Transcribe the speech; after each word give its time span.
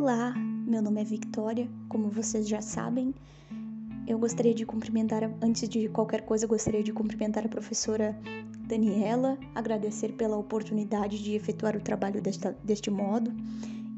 Olá, 0.00 0.32
meu 0.66 0.80
nome 0.80 1.02
é 1.02 1.04
Victoria, 1.04 1.68
como 1.86 2.08
vocês 2.08 2.48
já 2.48 2.62
sabem. 2.62 3.14
Eu 4.06 4.18
gostaria 4.18 4.54
de 4.54 4.64
cumprimentar, 4.64 5.30
antes 5.42 5.68
de 5.68 5.90
qualquer 5.90 6.22
coisa, 6.22 6.46
gostaria 6.46 6.82
de 6.82 6.90
cumprimentar 6.90 7.44
a 7.44 7.50
professora 7.50 8.18
Daniela, 8.66 9.36
agradecer 9.54 10.12
pela 10.12 10.38
oportunidade 10.38 11.22
de 11.22 11.34
efetuar 11.34 11.76
o 11.76 11.82
trabalho 11.82 12.22
desta, 12.22 12.56
deste 12.64 12.90
modo. 12.90 13.30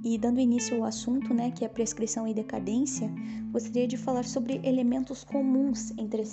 E 0.03 0.19
dando 0.19 0.41
início 0.41 0.77
ao 0.79 0.85
assunto, 0.87 1.33
né, 1.33 1.53
que 1.53 1.65
é 1.65 1.69
prescrição 1.69 2.27
e 2.27 2.35
decadência, 2.35 3.09
gostaria 3.53 3.87
de 3.87 3.97
falar 3.97 4.25
sobre 4.25 4.61
elementos 4.65 5.23
comuns 5.23 5.93
entre, 5.97 6.25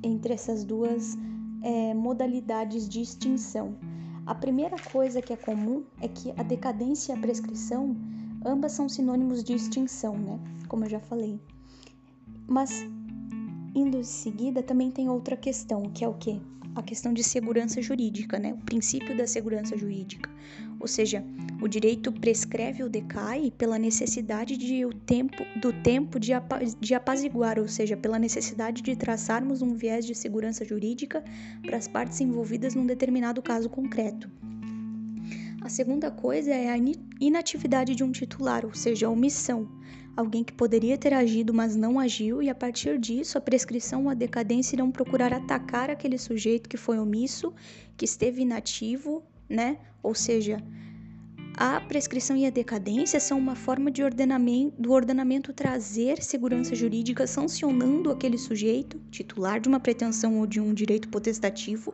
entre 0.00 0.32
essas 0.32 0.62
duas 0.62 1.18
é, 1.60 1.92
modalidades 1.92 2.88
de 2.88 3.00
extinção. 3.00 3.74
A 4.24 4.34
primeira 4.34 4.76
coisa 4.92 5.20
que 5.20 5.32
é 5.32 5.36
comum 5.36 5.82
é 6.00 6.06
que 6.06 6.32
a 6.36 6.44
decadência 6.44 7.12
e 7.12 7.16
a 7.16 7.20
prescrição 7.20 7.96
Ambas 8.44 8.72
são 8.72 8.88
sinônimos 8.88 9.42
de 9.42 9.52
extinção, 9.52 10.16
né? 10.16 10.38
Como 10.68 10.84
eu 10.84 10.90
já 10.90 11.00
falei. 11.00 11.40
Mas 12.46 12.86
indo 13.74 13.98
em 13.98 14.04
seguida 14.04 14.62
também 14.62 14.90
tem 14.90 15.08
outra 15.08 15.36
questão, 15.36 15.82
que 15.90 16.04
é 16.04 16.08
o 16.08 16.14
quê? 16.14 16.40
A 16.74 16.82
questão 16.82 17.12
de 17.12 17.24
segurança 17.24 17.82
jurídica, 17.82 18.38
né? 18.38 18.52
O 18.52 18.64
princípio 18.64 19.16
da 19.16 19.26
segurança 19.26 19.76
jurídica. 19.76 20.30
Ou 20.78 20.86
seja, 20.86 21.24
o 21.60 21.66
direito 21.66 22.12
prescreve 22.12 22.84
ou 22.84 22.88
decai 22.88 23.50
pela 23.50 23.78
necessidade 23.78 24.56
de 24.56 24.84
o 24.86 24.92
tempo, 24.92 25.44
do 25.60 25.72
tempo 25.72 26.20
de, 26.20 26.30
de 26.80 26.94
apaziguar, 26.94 27.58
ou 27.58 27.66
seja, 27.66 27.96
pela 27.96 28.18
necessidade 28.18 28.80
de 28.80 28.94
traçarmos 28.94 29.60
um 29.60 29.74
viés 29.74 30.06
de 30.06 30.14
segurança 30.14 30.64
jurídica 30.64 31.24
para 31.62 31.76
as 31.76 31.88
partes 31.88 32.20
envolvidas 32.20 32.76
num 32.76 32.86
determinado 32.86 33.42
caso 33.42 33.68
concreto. 33.68 34.30
A 35.60 35.68
segunda 35.68 36.10
coisa 36.10 36.52
é 36.52 36.70
a 36.70 36.76
inatividade 37.20 37.94
de 37.94 38.04
um 38.04 38.12
titular, 38.12 38.64
ou 38.64 38.72
seja, 38.72 39.06
a 39.06 39.10
omissão. 39.10 39.68
Alguém 40.16 40.44
que 40.44 40.52
poderia 40.52 40.96
ter 40.96 41.12
agido, 41.12 41.52
mas 41.52 41.74
não 41.74 41.98
agiu, 41.98 42.40
e 42.40 42.48
a 42.48 42.54
partir 42.54 42.98
disso 42.98 43.36
a 43.36 43.40
prescrição 43.40 44.04
ou 44.04 44.10
a 44.10 44.14
decadência 44.14 44.76
irão 44.76 44.90
procurar 44.90 45.32
atacar 45.32 45.90
aquele 45.90 46.16
sujeito 46.16 46.68
que 46.68 46.76
foi 46.76 46.98
omisso, 46.98 47.52
que 47.96 48.04
esteve 48.04 48.42
inativo, 48.42 49.22
né? 49.48 49.78
Ou 50.02 50.14
seja, 50.14 50.62
a 51.60 51.80
prescrição 51.80 52.36
e 52.36 52.46
a 52.46 52.50
decadência 52.50 53.18
são 53.18 53.36
uma 53.36 53.56
forma 53.56 53.90
de 53.90 54.00
ordenamento, 54.00 54.80
do 54.80 54.92
ordenamento 54.92 55.52
trazer 55.52 56.22
segurança 56.22 56.72
jurídica 56.72 57.26
sancionando 57.26 58.12
aquele 58.12 58.38
sujeito, 58.38 59.00
titular 59.10 59.58
de 59.58 59.68
uma 59.68 59.80
pretensão 59.80 60.38
ou 60.38 60.46
de 60.46 60.60
um 60.60 60.72
direito 60.72 61.08
potestativo, 61.08 61.92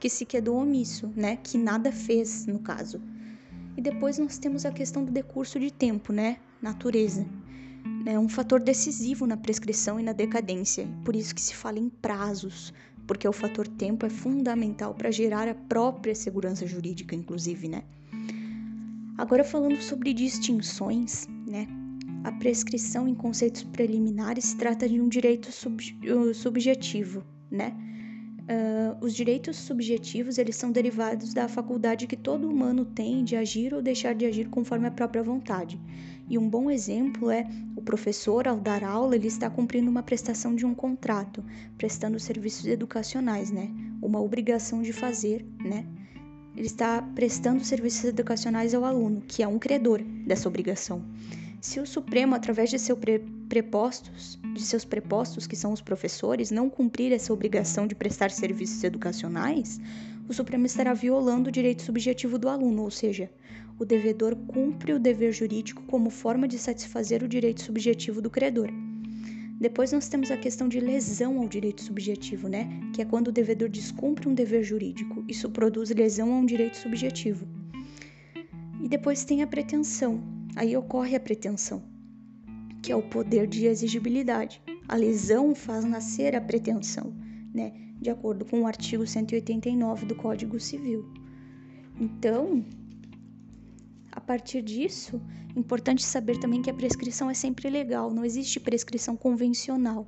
que 0.00 0.08
se 0.08 0.24
quedou 0.24 0.56
omisso, 0.56 1.12
né? 1.14 1.36
Que 1.36 1.58
nada 1.58 1.92
fez, 1.92 2.46
no 2.46 2.60
caso. 2.60 3.02
E 3.76 3.82
depois 3.82 4.16
nós 4.16 4.38
temos 4.38 4.64
a 4.64 4.72
questão 4.72 5.04
do 5.04 5.12
decurso 5.12 5.60
de 5.60 5.70
tempo, 5.70 6.10
né? 6.10 6.38
Natureza. 6.62 7.26
É 8.06 8.18
um 8.18 8.30
fator 8.30 8.60
decisivo 8.60 9.26
na 9.26 9.36
prescrição 9.36 10.00
e 10.00 10.02
na 10.02 10.14
decadência, 10.14 10.88
por 11.04 11.14
isso 11.14 11.34
que 11.34 11.42
se 11.42 11.54
fala 11.54 11.78
em 11.78 11.90
prazos, 11.90 12.72
porque 13.06 13.28
o 13.28 13.32
fator 13.32 13.68
tempo 13.68 14.06
é 14.06 14.08
fundamental 14.08 14.94
para 14.94 15.10
gerar 15.10 15.48
a 15.48 15.54
própria 15.54 16.14
segurança 16.14 16.66
jurídica, 16.66 17.14
inclusive, 17.14 17.68
né? 17.68 17.82
Agora 19.16 19.44
falando 19.44 19.80
sobre 19.80 20.12
distinções, 20.12 21.26
né? 21.46 21.66
A 22.24 22.32
prescrição 22.32 23.08
em 23.08 23.14
conceitos 23.14 23.64
preliminares 23.64 24.46
se 24.46 24.56
trata 24.56 24.88
de 24.88 25.00
um 25.00 25.08
direito 25.08 25.50
sub 25.50 25.82
subjetivo, 26.34 27.24
né? 27.50 27.76
Uh, 28.42 29.04
os 29.04 29.14
direitos 29.14 29.56
subjetivos 29.56 30.36
eles 30.36 30.56
são 30.56 30.72
derivados 30.72 31.32
da 31.32 31.48
faculdade 31.48 32.08
que 32.08 32.16
todo 32.16 32.48
humano 32.48 32.84
tem 32.84 33.22
de 33.22 33.36
agir 33.36 33.72
ou 33.72 33.80
deixar 33.80 34.14
de 34.14 34.26
agir 34.26 34.48
conforme 34.48 34.88
a 34.88 34.90
própria 34.90 35.22
vontade. 35.22 35.80
E 36.28 36.36
um 36.36 36.48
bom 36.48 36.70
exemplo 36.70 37.30
é 37.30 37.46
o 37.76 37.82
professor, 37.82 38.48
ao 38.48 38.56
dar 38.58 38.82
aula, 38.82 39.14
ele 39.14 39.28
está 39.28 39.48
cumprindo 39.48 39.90
uma 39.90 40.02
prestação 40.02 40.56
de 40.56 40.66
um 40.66 40.74
contrato, 40.74 41.44
prestando 41.78 42.18
serviços 42.18 42.66
educacionais, 42.66 43.50
né? 43.50 43.70
Uma 44.00 44.20
obrigação 44.20 44.82
de 44.82 44.92
fazer, 44.92 45.46
né? 45.64 45.86
Ele 46.56 46.66
está 46.66 47.02
prestando 47.14 47.64
serviços 47.64 48.04
educacionais 48.04 48.74
ao 48.74 48.84
aluno, 48.84 49.22
que 49.26 49.42
é 49.42 49.48
um 49.48 49.58
credor 49.58 50.02
dessa 50.26 50.48
obrigação. 50.48 51.02
Se 51.60 51.78
o 51.78 51.86
Supremo, 51.86 52.34
através 52.34 52.70
de 52.70 52.78
seu 52.78 52.96
pre 52.96 53.20
prepostos, 53.48 54.38
de 54.54 54.62
seus 54.62 54.84
prepostos, 54.84 55.46
que 55.46 55.54
são 55.54 55.72
os 55.72 55.80
professores, 55.80 56.50
não 56.50 56.68
cumprir 56.68 57.12
essa 57.12 57.32
obrigação 57.32 57.86
de 57.86 57.94
prestar 57.94 58.30
serviços 58.30 58.82
educacionais, 58.82 59.80
o 60.28 60.32
Supremo 60.32 60.66
estará 60.66 60.94
violando 60.94 61.48
o 61.48 61.52
direito 61.52 61.82
subjetivo 61.82 62.38
do 62.38 62.48
aluno, 62.48 62.82
ou 62.82 62.90
seja, 62.90 63.30
o 63.78 63.84
devedor 63.84 64.34
cumpre 64.46 64.92
o 64.92 64.98
dever 64.98 65.32
jurídico 65.32 65.82
como 65.82 66.10
forma 66.10 66.48
de 66.48 66.58
satisfazer 66.58 67.22
o 67.22 67.28
direito 67.28 67.62
subjetivo 67.62 68.20
do 68.20 68.30
credor. 68.30 68.68
Depois 69.62 69.92
nós 69.92 70.08
temos 70.08 70.30
a 70.30 70.36
questão 70.36 70.68
de 70.68 70.78
lesão 70.78 71.38
ao 71.38 71.48
direito 71.48 71.82
subjetivo, 71.82 72.48
né? 72.48 72.68
Que 72.92 73.00
é 73.00 73.04
quando 73.04 73.28
o 73.28 73.32
devedor 73.32 73.70
descumpre 73.70 74.28
um 74.28 74.34
dever 74.34 74.62
jurídico. 74.62 75.24
Isso 75.26 75.48
produz 75.48 75.88
lesão 75.90 76.34
a 76.34 76.36
um 76.36 76.44
direito 76.44 76.76
subjetivo. 76.76 77.46
E 78.82 78.88
depois 78.88 79.24
tem 79.24 79.40
a 79.42 79.46
pretensão, 79.46 80.20
Aí 80.54 80.76
ocorre 80.76 81.16
a 81.16 81.20
pretensão, 81.20 81.82
que 82.82 82.92
é 82.92 82.96
o 82.96 83.02
poder 83.02 83.46
de 83.46 83.66
exigibilidade. 83.66 84.60
A 84.86 84.96
lesão 84.96 85.54
faz 85.54 85.84
nascer 85.84 86.36
a 86.36 86.40
pretensão, 86.40 87.14
né? 87.54 87.72
De 87.98 88.10
acordo 88.10 88.44
com 88.44 88.62
o 88.62 88.66
artigo 88.66 89.06
189 89.06 90.04
do 90.04 90.14
Código 90.14 90.60
Civil. 90.60 91.10
Então, 91.98 92.64
a 94.12 94.20
partir 94.20 94.60
disso, 94.60 95.20
é 95.56 95.58
importante 95.58 96.04
saber 96.04 96.38
também 96.38 96.60
que 96.60 96.70
a 96.70 96.74
prescrição 96.74 97.30
é 97.30 97.34
sempre 97.34 97.70
legal, 97.70 98.12
não 98.12 98.24
existe 98.24 98.60
prescrição 98.60 99.16
convencional. 99.16 100.06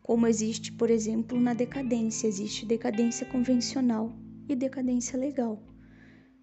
Como 0.00 0.26
existe, 0.28 0.70
por 0.70 0.88
exemplo, 0.88 1.38
na 1.40 1.52
decadência, 1.52 2.28
existe 2.28 2.64
decadência 2.64 3.26
convencional 3.26 4.16
e 4.48 4.54
decadência 4.54 5.18
legal. 5.18 5.60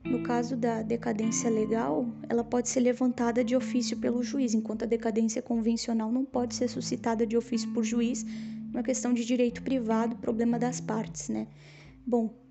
No 0.03 0.21
caso 0.21 0.57
da 0.57 0.81
decadência 0.81 1.49
legal, 1.49 2.05
ela 2.27 2.43
pode 2.43 2.67
ser 2.67 2.81
levantada 2.81 3.41
de 3.41 3.55
ofício 3.55 3.95
pelo 3.95 4.21
juiz, 4.21 4.53
enquanto 4.53 4.83
a 4.83 4.87
decadência 4.87 5.41
convencional 5.41 6.11
não 6.11 6.25
pode 6.25 6.55
ser 6.55 6.67
suscitada 6.67 7.25
de 7.25 7.37
ofício 7.37 7.71
por 7.73 7.85
juiz, 7.85 8.25
uma 8.69 8.83
questão 8.83 9.13
de 9.13 9.23
direito 9.23 9.63
privado, 9.63 10.17
problema 10.17 10.59
das 10.59 10.81
partes, 10.81 11.29
né? 11.29 11.47
Bom, 12.05 12.42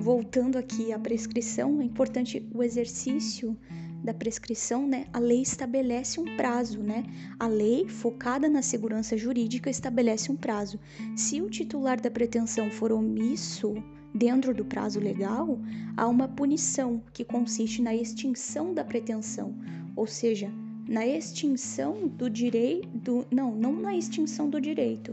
voltando 0.00 0.56
aqui 0.56 0.92
à 0.92 0.98
prescrição, 0.98 1.80
é 1.80 1.84
importante 1.84 2.44
o 2.54 2.62
exercício 2.62 3.56
da 4.02 4.14
prescrição, 4.14 4.86
né? 4.86 5.04
A 5.12 5.18
lei 5.18 5.42
estabelece 5.42 6.18
um 6.18 6.36
prazo, 6.36 6.80
né? 6.82 7.04
A 7.38 7.46
lei, 7.46 7.86
focada 7.86 8.48
na 8.48 8.62
segurança 8.62 9.16
jurídica, 9.16 9.68
estabelece 9.68 10.32
um 10.32 10.36
prazo. 10.36 10.80
Se 11.14 11.42
o 11.42 11.50
titular 11.50 12.00
da 12.00 12.10
pretensão 12.10 12.70
for 12.70 12.90
omisso, 12.90 13.74
Dentro 14.12 14.52
do 14.52 14.64
prazo 14.64 14.98
legal, 14.98 15.58
há 15.96 16.08
uma 16.08 16.26
punição 16.26 17.00
que 17.12 17.24
consiste 17.24 17.80
na 17.80 17.94
extinção 17.94 18.74
da 18.74 18.84
pretensão, 18.84 19.54
ou 19.94 20.04
seja, 20.04 20.52
na 20.88 21.06
extinção 21.06 22.08
do 22.08 22.28
direito, 22.28 23.24
não, 23.30 23.54
não 23.54 23.72
na 23.72 23.96
extinção 23.96 24.50
do 24.50 24.60
direito, 24.60 25.12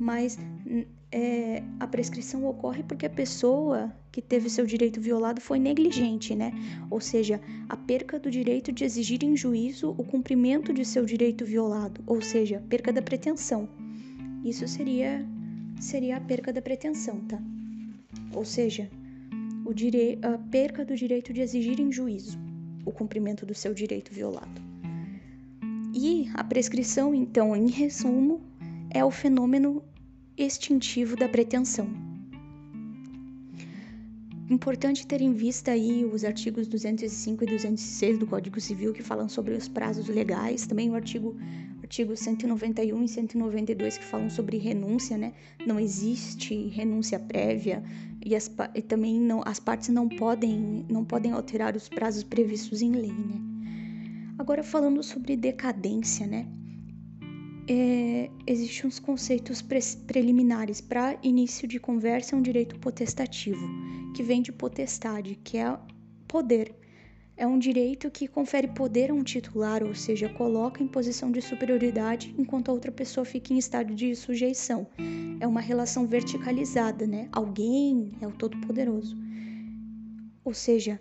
mas 0.00 0.38
é, 1.10 1.62
a 1.80 1.86
prescrição 1.86 2.44
ocorre 2.46 2.82
porque 2.82 3.06
a 3.06 3.10
pessoa 3.10 3.92
que 4.12 4.20
teve 4.20 4.50
seu 4.50 4.66
direito 4.66 5.00
violado 5.00 5.40
foi 5.40 5.58
negligente, 5.58 6.34
né? 6.34 6.52
Ou 6.90 7.00
seja, 7.00 7.40
a 7.68 7.76
perca 7.76 8.18
do 8.18 8.30
direito 8.30 8.72
de 8.72 8.84
exigir 8.84 9.22
em 9.24 9.36
juízo 9.36 9.94
o 9.96 10.04
cumprimento 10.04 10.72
de 10.72 10.84
seu 10.84 11.04
direito 11.04 11.44
violado, 11.44 12.02
ou 12.06 12.20
seja, 12.20 12.62
perca 12.68 12.92
da 12.92 13.02
pretensão. 13.02 13.68
Isso 14.44 14.66
seria 14.68 15.24
seria 15.80 16.16
a 16.16 16.20
perca 16.20 16.52
da 16.52 16.60
pretensão, 16.60 17.20
tá? 17.20 17.40
ou 18.34 18.44
seja, 18.44 18.90
a 20.22 20.38
perca 20.50 20.84
do 20.84 20.96
direito 20.96 21.32
de 21.32 21.40
exigir 21.40 21.78
em 21.80 21.92
juízo 21.92 22.38
o 22.84 22.90
cumprimento 22.90 23.44
do 23.44 23.54
seu 23.54 23.74
direito 23.74 24.12
violado. 24.12 24.62
E 25.94 26.30
a 26.34 26.42
prescrição, 26.42 27.14
então, 27.14 27.54
em 27.54 27.68
resumo, 27.68 28.40
é 28.90 29.04
o 29.04 29.10
fenômeno 29.10 29.82
extintivo 30.38 31.16
da 31.16 31.28
pretensão. 31.28 31.88
Importante 34.48 35.06
ter 35.06 35.20
em 35.20 35.34
vista 35.34 35.72
aí 35.72 36.06
os 36.06 36.24
artigos 36.24 36.66
205 36.68 37.44
e 37.44 37.46
206 37.46 38.18
do 38.18 38.26
Código 38.26 38.58
Civil 38.60 38.94
que 38.94 39.02
falam 39.02 39.28
sobre 39.28 39.52
os 39.52 39.68
prazos 39.68 40.08
legais, 40.08 40.66
também 40.66 40.88
o 40.88 40.94
artigo 40.94 41.36
artigos 41.82 42.20
191 42.20 43.02
e 43.02 43.08
192 43.08 43.98
que 43.98 44.04
falam 44.04 44.30
sobre 44.30 44.58
renúncia, 44.58 45.18
né? 45.18 45.32
Não 45.66 45.80
existe 45.80 46.68
renúncia 46.68 47.18
prévia 47.18 47.82
e, 48.24 48.36
as, 48.36 48.50
e 48.74 48.82
também 48.82 49.18
não, 49.20 49.42
as 49.44 49.58
partes 49.58 49.88
não 49.88 50.08
podem, 50.08 50.84
não 50.88 51.04
podem 51.04 51.32
alterar 51.32 51.74
os 51.74 51.88
prazos 51.88 52.22
previstos 52.22 52.82
em 52.82 52.92
lei, 52.92 53.12
né? 53.12 53.40
Agora 54.38 54.62
falando 54.62 55.02
sobre 55.02 55.36
decadência, 55.36 56.26
né? 56.26 56.46
É, 57.70 58.30
existem 58.46 58.86
uns 58.86 58.98
conceitos 58.98 59.60
pre 59.60 59.78
preliminares 60.06 60.80
para 60.80 61.18
início 61.22 61.68
de 61.68 61.78
conversa 61.78 62.34
é 62.34 62.38
um 62.38 62.40
direito 62.40 62.78
potestativo, 62.78 63.68
que 64.16 64.22
vem 64.22 64.40
de 64.40 64.50
potestade, 64.50 65.38
que 65.44 65.58
é 65.58 65.78
poder. 66.26 66.74
é 67.36 67.46
um 67.46 67.58
direito 67.58 68.10
que 68.10 68.26
confere 68.26 68.68
poder 68.68 69.10
a 69.10 69.14
um 69.14 69.22
titular, 69.22 69.84
ou 69.84 69.94
seja, 69.94 70.28
coloca 70.30 70.82
em 70.82 70.88
posição 70.88 71.30
de 71.30 71.40
superioridade 71.40 72.34
enquanto 72.38 72.70
a 72.70 72.72
outra 72.72 72.90
pessoa 72.90 73.24
fica 73.24 73.52
em 73.52 73.58
estado 73.58 73.94
de 73.94 74.16
sujeição. 74.16 74.86
É 75.38 75.46
uma 75.46 75.60
relação 75.60 76.06
verticalizada, 76.06 77.06
né? 77.06 77.28
Alguém 77.30 78.12
é 78.20 78.26
o 78.26 78.32
todo-poderoso. 78.32 79.16
Ou 80.44 80.54
seja, 80.54 81.00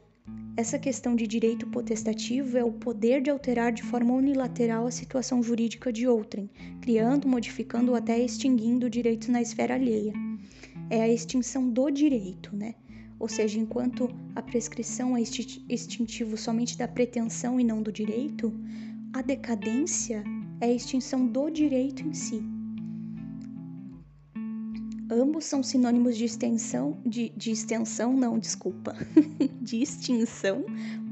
essa 0.56 0.80
questão 0.80 1.16
de 1.16 1.28
direito 1.28 1.68
potestativo 1.68 2.58
é 2.58 2.64
o 2.64 2.72
poder 2.72 3.22
de 3.22 3.30
alterar 3.30 3.72
de 3.72 3.84
forma 3.84 4.14
unilateral 4.14 4.88
a 4.88 4.92
situação 4.92 5.44
jurídica 5.44 5.94
de 5.94 6.08
outrem, 6.08 6.50
criando, 6.82 7.28
modificando 7.28 7.92
ou 7.92 7.98
até 7.98 8.20
extinguindo 8.20 8.90
direitos 8.90 9.28
na 9.28 9.42
esfera 9.42 9.76
alheia. 9.76 10.14
É 10.90 11.02
a 11.02 11.08
extinção 11.08 11.70
do 11.70 11.92
direito, 11.92 12.56
né? 12.56 12.74
ou 13.20 13.28
seja, 13.28 13.60
enquanto 13.60 14.10
a 14.36 14.42
prescrição 14.42 15.18
é 15.18 15.22
extintivo 15.22 16.38
somente 16.38 16.78
da 16.78 16.88
pretensão 16.88 17.60
e 17.60 17.64
não 17.64 17.82
do 17.82 17.92
direito, 17.92 18.54
a 19.14 19.22
decadência 19.22 20.24
é 20.62 20.68
a 20.68 20.74
extinção 20.74 21.26
do 21.26 21.50
direito 21.50 22.04
em 22.04 22.14
si. 22.14 22.57
Ambos 25.10 25.46
são 25.46 25.64
sinônimos 25.64 26.18
de 26.18 26.26
extensão, 26.26 26.98
de, 27.06 27.30
de 27.36 27.52
extensão, 27.52 28.14
não, 28.14 28.38
desculpa, 28.38 28.96
de 29.62 29.82
extinção, 29.82 30.66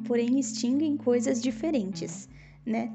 porém 0.05 0.39
extinguem 0.39 0.97
coisas 0.97 1.41
diferentes, 1.41 2.27
né? 2.65 2.91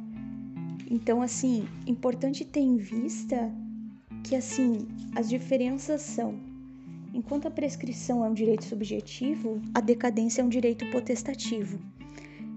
Então, 0.91 1.23
assim, 1.23 1.67
importante 1.87 2.45
ter 2.45 2.61
em 2.61 2.77
vista 2.77 3.51
que, 4.25 4.37
assim, 4.37 4.87
as 5.15 5.29
diferenças 5.29 6.03
são 6.03 6.51
Enquanto 7.13 7.47
a 7.47 7.51
prescrição 7.51 8.25
é 8.25 8.29
um 8.29 8.35
direito 8.35 8.65
subjetivo, 8.65 9.61
a 9.75 9.81
decadência 9.81 10.43
é 10.43 10.45
um 10.45 10.49
direito 10.49 10.89
potestativo. 10.91 11.81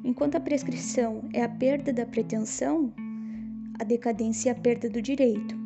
Enquanto 0.03 0.35
a 0.35 0.39
prescrição 0.39 1.23
é 1.33 1.41
a 1.41 1.49
perda 1.49 1.91
da 1.91 2.05
pretensão, 2.05 2.93
a 3.79 3.83
decadência 3.83 4.49
é 4.49 4.51
a 4.51 4.55
perda 4.55 4.87
do 4.89 5.01
direito. 5.01 5.62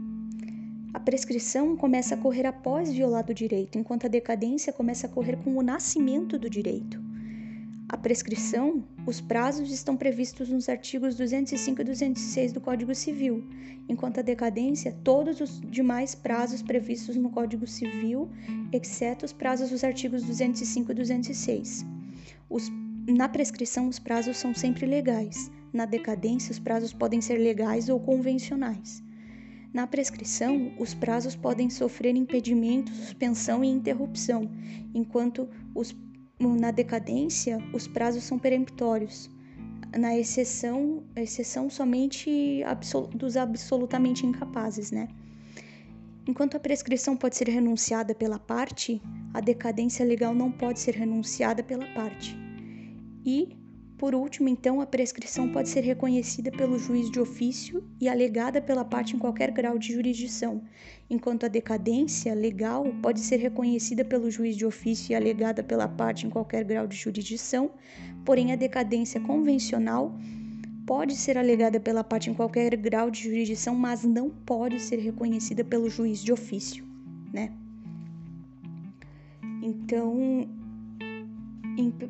A 0.93 0.99
prescrição 0.99 1.75
começa 1.75 2.15
a 2.15 2.17
correr 2.17 2.45
após 2.45 2.91
violar 2.91 3.25
o 3.29 3.33
direito, 3.33 3.77
enquanto 3.77 4.05
a 4.05 4.09
decadência 4.09 4.71
começa 4.71 5.05
a 5.05 5.09
correr 5.09 5.37
com 5.37 5.55
o 5.55 5.61
nascimento 5.61 6.39
do 6.39 6.49
direito. 6.49 6.99
A 7.89 7.95
prescrição, 7.95 8.83
os 9.05 9.21
prazos 9.21 9.71
estão 9.71 9.95
previstos 9.95 10.49
nos 10.49 10.67
artigos 10.67 11.15
205 11.15 11.81
e 11.81 11.83
206 11.85 12.51
do 12.51 12.59
Código 12.59 12.93
Civil, 12.93 13.43
enquanto 13.87 14.19
a 14.19 14.21
decadência, 14.21 14.93
todos 15.03 15.39
os 15.39 15.61
demais 15.61 16.13
prazos 16.13 16.61
previstos 16.61 17.15
no 17.15 17.29
Código 17.29 17.65
Civil, 17.65 18.29
exceto 18.73 19.25
os 19.25 19.31
prazos 19.31 19.69
dos 19.69 19.83
artigos 19.85 20.23
205 20.23 20.91
e 20.91 20.95
206. 20.95 21.85
Os, 22.49 22.69
na 23.07 23.29
prescrição, 23.29 23.87
os 23.87 23.99
prazos 23.99 24.35
são 24.35 24.53
sempre 24.53 24.85
legais. 24.85 25.49
Na 25.71 25.85
decadência, 25.85 26.51
os 26.51 26.59
prazos 26.59 26.91
podem 26.91 27.21
ser 27.21 27.37
legais 27.37 27.87
ou 27.87 27.99
convencionais. 27.99 29.01
Na 29.73 29.85
prescrição, 29.85 30.71
os 30.79 30.93
prazos 30.93 31.35
podem 31.35 31.69
sofrer 31.69 32.15
impedimento, 32.15 32.91
suspensão 32.93 33.63
e 33.63 33.67
interrupção, 33.67 34.49
enquanto 34.93 35.47
os 35.75 35.95
na 36.39 36.69
decadência, 36.69 37.57
os 37.73 37.87
prazos 37.87 38.23
são 38.23 38.37
peremptórios. 38.37 39.29
Na 39.97 40.15
exceção, 40.15 41.03
exceção 41.15 41.69
somente 41.69 42.61
absol 42.63 43.07
dos 43.07 43.35
absolutamente 43.35 44.25
incapazes, 44.25 44.91
né? 44.91 45.07
Enquanto 46.27 46.55
a 46.55 46.59
prescrição 46.59 47.15
pode 47.15 47.37
ser 47.37 47.47
renunciada 47.47 48.13
pela 48.13 48.37
parte, 48.37 49.01
a 49.33 49.39
decadência 49.39 50.05
legal 50.05 50.35
não 50.35 50.51
pode 50.51 50.79
ser 50.79 50.93
renunciada 50.93 51.63
pela 51.63 51.85
parte. 51.93 52.37
E 53.25 53.57
por 53.97 54.13
último, 54.13 54.47
então, 54.47 54.79
a 54.79 54.85
prescrição 54.85 55.49
pode 55.49 55.69
ser 55.69 55.81
reconhecida 55.81 56.51
pelo 56.51 56.77
juiz 56.77 57.09
de 57.09 57.19
ofício 57.19 57.83
e 57.99 58.07
alegada 58.07 58.61
pela 58.61 58.85
parte 58.85 59.15
em 59.15 59.19
qualquer 59.19 59.49
grau 59.49 59.79
de 59.79 59.91
jurisdição, 59.91 60.61
enquanto 61.09 61.45
a 61.45 61.49
decadência 61.49 62.31
legal 62.35 62.85
pode 63.01 63.19
ser 63.19 63.37
reconhecida 63.37 64.05
pelo 64.05 64.29
juiz 64.29 64.55
de 64.55 64.67
ofício 64.67 65.13
e 65.13 65.15
alegada 65.15 65.63
pela 65.63 65.87
parte 65.87 66.27
em 66.27 66.29
qualquer 66.29 66.63
grau 66.63 66.85
de 66.85 66.95
jurisdição, 66.95 67.71
porém 68.23 68.51
a 68.51 68.55
decadência 68.55 69.19
convencional 69.19 70.15
pode 70.85 71.15
ser 71.15 71.35
alegada 71.35 71.79
pela 71.79 72.03
parte 72.03 72.29
em 72.29 72.35
qualquer 72.35 72.75
grau 72.77 73.09
de 73.09 73.23
jurisdição, 73.23 73.73
mas 73.73 74.03
não 74.03 74.29
pode 74.29 74.79
ser 74.79 74.97
reconhecida 74.97 75.63
pelo 75.63 75.89
juiz 75.89 76.23
de 76.23 76.31
ofício, 76.31 76.85
né? 77.33 77.51
Então, 79.63 80.47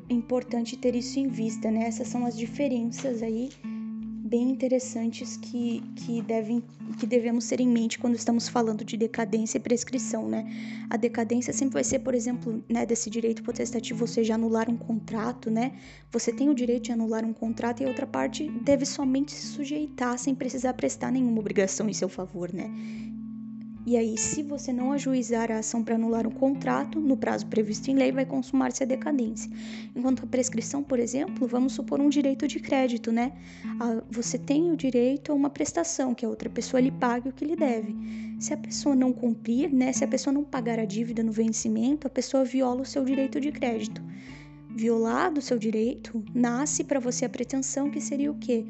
importante 0.09 0.77
ter 0.77 0.95
isso 0.95 1.19
em 1.19 1.27
vista, 1.27 1.69
né? 1.69 1.87
Essas 1.87 2.07
são 2.07 2.25
as 2.25 2.37
diferenças 2.37 3.21
aí 3.21 3.49
bem 4.27 4.49
interessantes 4.49 5.37
que, 5.37 5.81
que, 5.95 6.21
devem, 6.21 6.61
que 6.99 7.07
devemos 7.07 7.47
ter 7.47 7.61
em 7.61 7.67
mente 7.67 7.97
quando 7.97 8.15
estamos 8.15 8.49
falando 8.49 8.83
de 8.83 8.97
decadência 8.97 9.57
e 9.57 9.61
prescrição, 9.61 10.27
né? 10.27 10.45
A 10.89 10.97
decadência 10.97 11.53
sempre 11.53 11.75
vai 11.75 11.83
ser, 11.83 11.99
por 11.99 12.13
exemplo, 12.13 12.61
né, 12.69 12.85
desse 12.85 13.09
direito 13.09 13.41
potestativo, 13.41 14.01
ou 14.01 14.07
seja, 14.07 14.35
anular 14.35 14.69
um 14.69 14.75
contrato, 14.75 15.49
né? 15.49 15.79
Você 16.11 16.33
tem 16.33 16.49
o 16.49 16.53
direito 16.53 16.83
de 16.83 16.91
anular 16.91 17.23
um 17.23 17.33
contrato 17.33 17.81
e 17.81 17.85
a 17.85 17.87
outra 17.87 18.05
parte 18.05 18.49
deve 18.49 18.85
somente 18.85 19.31
se 19.31 19.47
sujeitar 19.47 20.19
sem 20.19 20.35
precisar 20.35 20.73
prestar 20.73 21.09
nenhuma 21.11 21.39
obrigação 21.39 21.89
em 21.89 21.93
seu 21.93 22.09
favor, 22.09 22.51
né? 22.53 22.69
E 23.87 23.95
aí, 23.95 24.17
se 24.17 24.43
você 24.43 24.73
não 24.73 24.91
ajuizar 24.91 25.49
a 25.49 25.59
ação 25.59 25.81
para 25.81 25.95
anular 25.95 26.27
um 26.27 26.31
contrato 26.31 26.99
no 26.99 27.15
prazo 27.15 27.45
previsto 27.45 27.89
em 27.89 27.95
lei, 27.95 28.11
vai 28.11 28.25
consumar-se 28.25 28.83
a 28.83 28.85
decadência. 28.85 29.49
Enquanto 29.95 30.25
a 30.25 30.27
prescrição, 30.27 30.83
por 30.83 30.99
exemplo, 30.99 31.47
vamos 31.47 31.71
supor 31.71 32.01
um 32.01 32.09
direito 32.09 32.49
de 32.49 32.59
crédito, 32.59 33.13
né? 33.13 33.31
Você 34.11 34.37
tem 34.37 34.69
o 34.73 34.75
direito 34.75 35.31
a 35.31 35.35
uma 35.35 35.49
prestação 35.49 36.13
que 36.13 36.25
a 36.25 36.29
outra 36.29 36.49
pessoa 36.49 36.81
lhe 36.81 36.91
pague 36.91 37.29
o 37.29 37.31
que 37.31 37.45
lhe 37.45 37.55
deve. 37.55 37.95
Se 38.41 38.53
a 38.53 38.57
pessoa 38.57 38.93
não 38.93 39.13
cumprir, 39.13 39.73
né? 39.73 39.93
Se 39.93 40.03
a 40.03 40.07
pessoa 40.09 40.33
não 40.33 40.43
pagar 40.43 40.79
a 40.79 40.85
dívida 40.85 41.23
no 41.23 41.31
vencimento, 41.31 42.07
a 42.07 42.09
pessoa 42.09 42.43
viola 42.43 42.81
o 42.81 42.85
seu 42.85 43.05
direito 43.05 43.39
de 43.39 43.53
crédito. 43.53 44.03
Violado 44.69 45.39
o 45.39 45.41
seu 45.41 45.57
direito, 45.57 46.21
nasce 46.35 46.83
para 46.83 46.99
você 46.99 47.23
a 47.23 47.29
pretensão 47.29 47.89
que 47.89 48.01
seria 48.01 48.29
o 48.29 48.35
quê? 48.35 48.65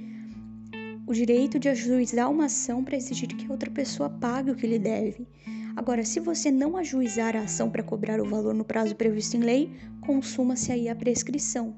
O 1.07 1.13
direito 1.13 1.57
de 1.57 1.69
ajuizar 1.69 2.29
uma 2.29 2.45
ação 2.45 2.83
para 2.83 2.97
exigir 2.97 3.29
que 3.29 3.49
outra 3.49 3.71
pessoa 3.71 4.09
pague 4.09 4.51
o 4.51 4.55
que 4.55 4.67
lhe 4.67 4.77
deve. 4.77 5.25
Agora, 5.73 6.03
se 6.03 6.19
você 6.19 6.51
não 6.51 6.75
ajuizar 6.75 7.33
a 7.37 7.43
ação 7.43 7.69
para 7.69 7.81
cobrar 7.81 8.19
o 8.19 8.27
valor 8.27 8.53
no 8.53 8.65
prazo 8.65 8.93
previsto 8.93 9.37
em 9.37 9.39
lei, 9.39 9.71
consuma-se 10.01 10.69
aí 10.69 10.89
a 10.89 10.95
prescrição. 10.95 11.73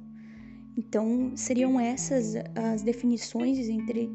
Então, 0.75 1.33
seriam 1.35 1.79
essas 1.79 2.33
as 2.55 2.81
definições 2.81 3.69
entre 3.69 4.07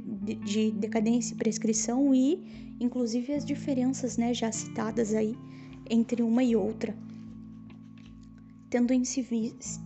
de 0.45 0.73
decadência 0.73 1.35
e 1.35 1.37
prescrição 1.37 2.13
e, 2.13 2.75
inclusive, 2.81 3.35
as 3.35 3.45
diferenças, 3.45 4.17
né, 4.17 4.35
já 4.35 4.51
citadas 4.51 5.15
aí 5.15 5.37
entre 5.89 6.23
uma 6.23 6.43
e 6.43 6.57
outra. 6.57 6.97
Tendo, 8.69 8.93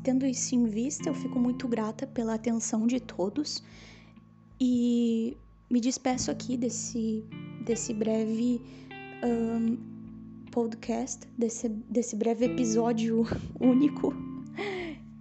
tendo 0.03 0.25
isso 0.25 0.55
em 0.55 0.65
vista, 0.65 1.11
eu 1.11 1.15
fico 1.15 1.39
muito 1.39 1.69
grata 1.69 2.07
pela 2.07 2.35
atenção 2.35 2.87
de 2.87 2.99
todos. 2.99 3.63
E 4.61 5.37
me 5.71 5.81
despeço 5.81 6.31
aqui 6.31 6.57
desse, 6.57 7.25
desse 7.65 7.95
breve 7.95 8.61
um, 9.25 9.77
podcast, 10.51 11.27
desse, 11.37 11.69
desse 11.69 12.17
breve 12.17 12.47
episódio 12.47 13.25
único. 13.61 14.15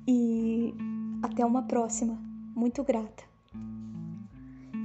E 0.08 0.74
até 1.22 1.46
uma 1.46 1.64
próxima. 1.64 2.18
Muito 2.56 2.84
grata. 2.84 3.24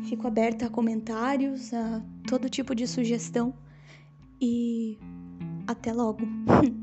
Fico 0.05 0.27
aberta 0.27 0.67
a 0.67 0.71
comentários, 0.71 1.73
a 1.73 2.03
todo 2.29 2.51
tipo 2.51 2.75
de 2.75 2.87
sugestão. 2.87 3.55
E 4.41 4.99
até 5.67 5.93
logo. 5.93 6.27